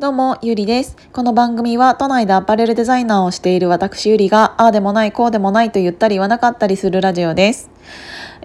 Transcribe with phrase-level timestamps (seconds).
[0.00, 0.96] どうも、ゆりです。
[1.12, 7.68] この番組は都内でアパレルデザイナーをしている私ゆりが、ああでもないこうでもないと言ったり言わなかったりするラジオです。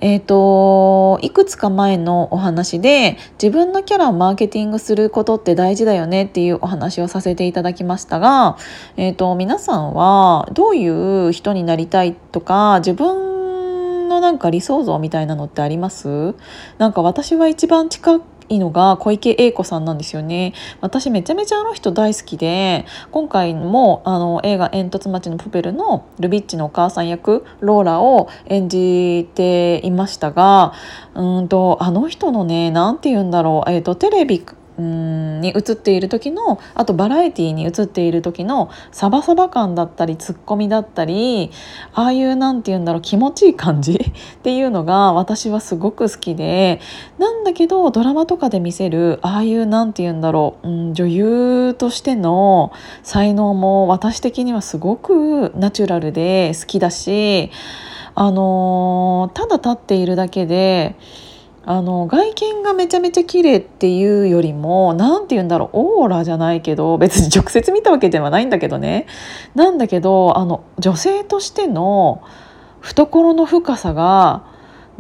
[0.02, 8.58] えっ、ー、と、いくつか前のお話で、自分のキャラをマーケティングすることって大事だよねっていうお話をさせていただきましたが、
[8.98, 16.36] えっ、ー、と、皆さんはどういう人になりたいとか、自分のなんか理想像みたいなのってあります？
[16.80, 20.54] なんか私は一番近くいのが小池栄子さんなんですよね。
[20.82, 30.74] 私めちゃめちゃあの人大好きで今回もあの映画「煙突町のプペル」のルビッチのお母さん役ローラを演じていましたが
[31.14, 34.44] うんとあの人のね何て言うんだろう、えーとテレビ
[34.78, 41.52] うんに映っている時のあとバラエティーに映っている時のサバサバ感だったりツッコミだったり
[41.94, 43.94] ああいうなんて言うんだろう気持ちいい感じ
[44.38, 46.82] っていうのが私はすごく好きで
[47.18, 52.72] なんだけどドラマとかで見せるああいうなんて言うんだろう、うん、女優としての
[53.04, 57.50] 才能も私的にはすごくナチュラルで好きだし
[58.14, 60.96] あのー、ただ立っているだけで
[61.68, 69.08] あの外見がめちゃめちゃ綺麗っていうよりも何て言うんだろうオーラじゃないけど別に直接見たわけではないんだけどね。
[69.56, 72.22] なんだけどあの女性としての
[72.82, 74.46] 懐の深さが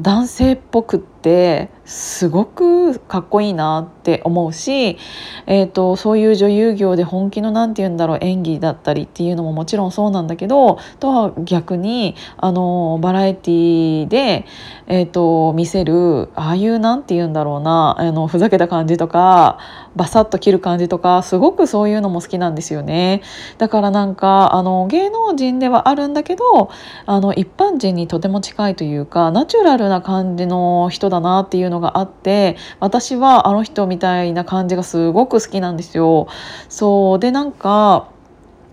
[0.02, 4.98] 男性っぽくってすごくかっこいいなって思うし、
[5.46, 14.46] えーと、そういう女優業で本気の何て言うんだろう演技だったりっていうのももちろんそうなんだけどとは逆にあのバラエティーで、
[14.88, 19.60] えーと、見せるああいう何て言うんだろうなあのふざけた感じとか
[19.96, 23.22] バサッと切る感じとかすごくそういうのも好きなんですよね。
[23.58, 26.70] だからなんかあの芸能人ではあるんだけど
[27.06, 36.28] あの一般人にとても近いというかナチュラルな感じの人だなっていうのがあって私はあの人みたいな感じがすごく好きなんですよ。
[36.70, 38.10] そうでなんか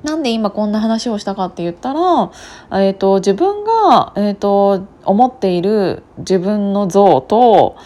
[0.03, 2.33] なんで今こんな話をしたかって言ったら、
[2.73, 7.77] えーと、自分が、えーと、思っている自分の像と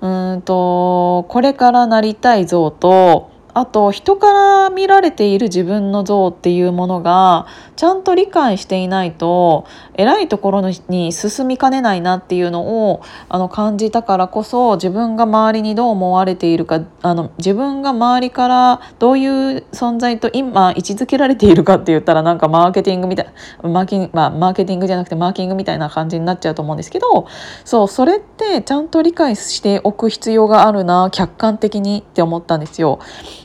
[0.00, 23.26] うんとこれからなりたい像とあと人から見られている自分の像っていうものがちゃんと理解していないと偉いところに進みかねないなっていうのをあの感じたからこそ自分が周りにどう思われているかあの自分が周りからどういう存在と今位置づけられているかって言ったらなんかマーケティングみたい
[23.62, 27.28] マーキ、まあ、マーケティングじゃなくてマーキングみたいな感じになっちゃうと思うんですけど
[27.64, 32.98] そうそれってちゃんと理解しておく必要があるな客観的にって思ったんですよ。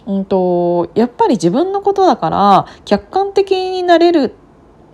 [0.05, 4.35] うんと、やっぱり自分のことだから客観的になれる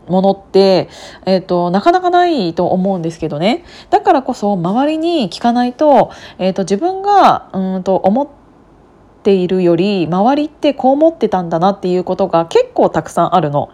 [0.08, 0.90] ものって、
[1.26, 8.28] えーと、なかなかないと思うんですけどねだからこそ周りに聞かないと,、えーと、自分がうんと思っ
[9.24, 13.70] ているより周りってこう思ってたんだなっていうことが結構たくさんあるの。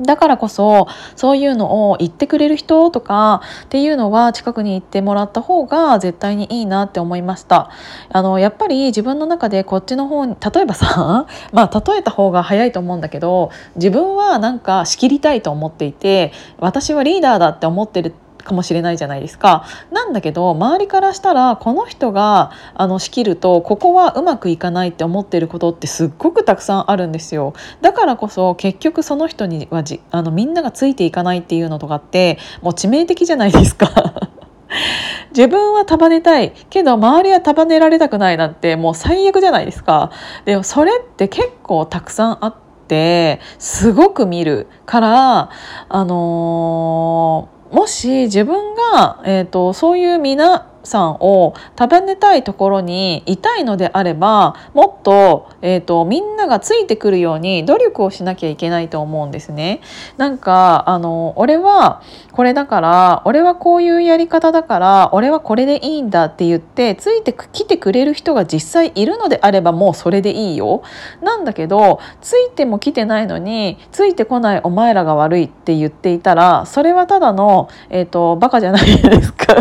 [0.00, 7.70] だからこそそういうのを言ってくれる人とかっていうのは近くに行ってもらった方が絶対にいいなって思いました。
[8.10, 19.64] あのやっぱり自分の中でこっちの方に例えばさ まあ例えた方が早いと思うんだけど自分はなんか仕切りたいと思っていて私はリーダーだって思ってるかもしれないじゃないですか。
[19.90, 27.54] なんだけど周りからしたらこの人があの仕切るとここはうまくいかないって思ってることってすっごくたくさんあるんですよ。
[27.80, 33.88] だからこそ結局その人にはじあのみんながついていかないっていうのとかってもう致命的じゃないですか。
[35.30, 40.10] 自分は束ねたいけど周りは束ねられたくないなんてもう最悪じゃないですか。
[40.44, 42.54] でもそれって結構たくさんあっ
[42.88, 45.50] てすごく見るから
[45.88, 59.80] あのーもし自分が、えーと、そういう皆さんを束ねたいところにいたいのであればもっと,、えーと、みんながついてくるように努力をしなきゃいけないと思うんですね。
[60.16, 70.82] なんかあの俺はこれだから俺はこういうやり方だから俺はこれでいいんだって言ってついてきてくれる人が実際いるのであればもうそれでいいよ。
[71.22, 79.54] なんだけどついても来てないのについてこないお前らが悪いって言っていたらそれはただの、えーとバカじゃないですか。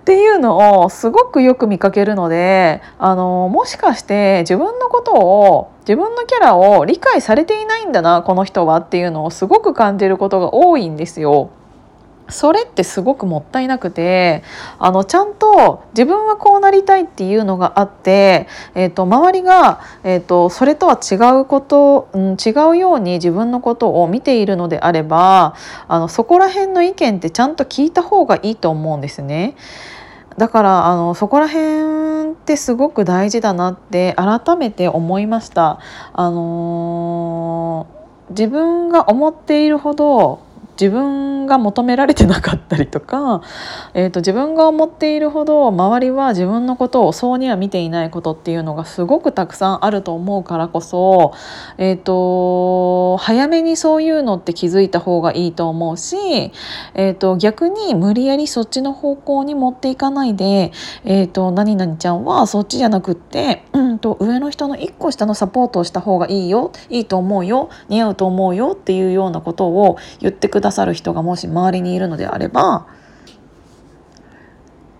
[0.00, 11.50] っていうのをすごくよく見かけるのであのもしかして自分のことを自分のキャラを理解されていないんだなこの人はっていうのをすごく感じることが多いんですよ。
[12.28, 14.42] それってすごくもったいなくて
[14.78, 25.54] あのちゃんと自分はこうなりたいっていうのがあって、えーと、周りが、えーと、それとは違うこと、うん、違うように自分のことを見ているのであれば
[25.88, 29.56] あのそこら辺の意見ってちゃんと聞いた方がいいと思うんですね。
[30.36, 35.80] だからあのそこら辺ってすごく大事だなって改めて思いました
[36.12, 40.47] あのー、自分が思っているほど
[40.80, 43.42] 自分が求められてなかったりとか、
[43.94, 51.34] えーと、自分が思っているほど周りは自分のことをそうには見ていないことっていうのがすごくたくさんあると思うからこそ、
[51.78, 56.16] えーと、早めにそういうのって気づいた方がいいと思うし、
[56.94, 60.72] えーと、逆に無理やりそっちの方向に持っていかないで、
[61.04, 72.86] えー、と何々ちゃんはそっちじゃなくって、うんと上の人の1個下のサポートをした方がいいよいいと思うよ似合うと思うよっていうようなことを言ってくださる人がもし周りにいるのであれば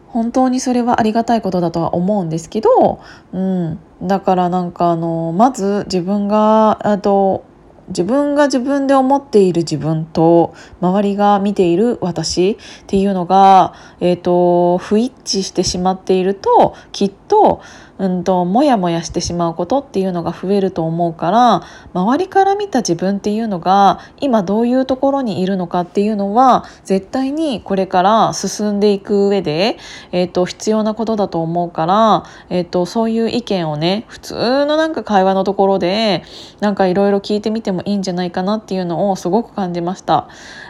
[0.09, 3.01] 本当にそれはありがたいことだとは思うんですけど、
[3.33, 7.45] うん、だからなんかあのまず自分があと
[7.89, 12.57] 自分が自分で思っている自分と周りが見ている私っ
[12.87, 17.63] ていうのが、えーと、不一致してしまっているときっと
[17.99, 21.63] うんとモヤモヤしてしまうことっていうのが増えると思うから
[21.95, 29.79] 周りから見た自分っていうのが今どういうところにいるのかっていうのは絶対にこれから進んでいく上で、
[30.13, 34.35] えーと、必要なことだと思うから、えーと、そういう意見をね普通
[34.67, 36.23] のなんか会話のところで
[36.61, 40.29] なんかいろいろ聞いてみてもいいんじゃないかなっていうのをすごく感じました。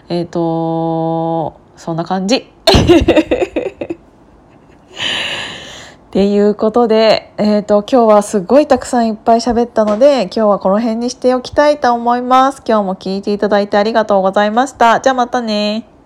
[0.09, 2.51] えっ、ー、とそんな感じ。
[6.19, 12.61] っていうことで、えっ、ー、と、今日はすごいたくさんいっぱい喋ったので、今日はこの辺にしておきたいと思います。
[12.67, 14.99] 今日も聞いていただいてありがとうございました。
[14.99, 15.98] じゃあまたね。